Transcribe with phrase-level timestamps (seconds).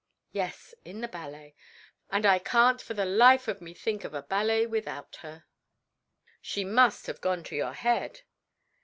[0.31, 1.53] "Yes, in the ballet,
[2.09, 5.45] and I can't for the life of me think of a ballet without her."
[6.41, 8.21] "She must have gone to your head."